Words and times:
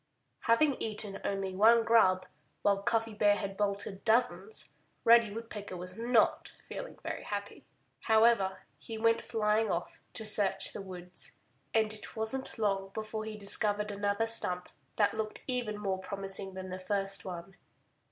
Having 0.45 0.81
eaten 0.81 1.21
only 1.23 1.53
one 1.53 1.83
grub, 1.83 2.25
while 2.63 2.81
Cuffy 2.81 3.13
Bear 3.13 3.35
had 3.35 3.55
bolted 3.55 4.03
dozens, 4.03 4.71
Reddy 5.03 5.31
Woodpecker 5.31 5.77
was 5.77 5.95
not 5.95 6.55
feeling 6.67 6.97
very 7.03 7.21
happy. 7.21 7.65
However, 7.99 8.63
he 8.79 8.97
went 8.97 9.21
flying 9.21 9.69
off 9.69 10.01
to 10.13 10.25
search 10.25 10.73
the 10.73 10.81
woods. 10.81 11.33
And 11.71 11.93
it 11.93 12.15
wasn't 12.15 12.57
long 12.57 12.89
before 12.95 13.25
he 13.25 13.37
discovered 13.37 13.91
another 13.91 14.25
stump 14.25 14.69
that 14.95 15.13
looked 15.13 15.43
even 15.45 15.77
more 15.77 15.99
promising 15.99 16.55
than 16.55 16.71
the 16.71 16.79
first 16.79 17.23
one. 17.23 17.55